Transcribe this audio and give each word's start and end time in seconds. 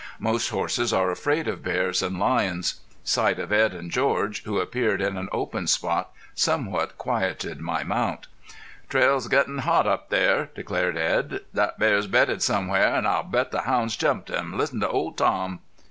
Most 0.17 0.49
horses 0.49 0.91
are 0.91 1.11
afraid 1.11 1.47
of 1.47 1.61
bears 1.63 2.01
and 2.01 2.19
lions. 2.19 2.81
Sight 3.03 3.37
of 3.37 3.51
Edd 3.51 3.71
and 3.75 3.91
George, 3.91 4.41
who 4.45 4.57
appeared 4.59 4.99
in 4.99 5.15
an 5.15 5.29
open 5.31 5.67
spot, 5.67 6.09
somewhat 6.33 6.97
quieted 6.97 7.61
my 7.61 7.83
mount. 7.83 8.25
"Trail's 8.89 9.27
gettin' 9.27 9.59
hot 9.59 9.85
up 9.85 10.09
there," 10.09 10.49
declared 10.55 10.97
Edd. 10.97 11.41
"That 11.53 11.77
bear's 11.77 12.07
bedded 12.07 12.41
somewhere 12.41 12.95
an' 12.95 13.05
I'll 13.05 13.21
bet 13.21 13.51
the 13.51 13.61
hounds 13.61 13.95
jumped 13.95 14.31
him. 14.31 14.57
Listen 14.57 14.79
to 14.79 14.89
Old 14.89 15.19
Tom!" 15.19 15.59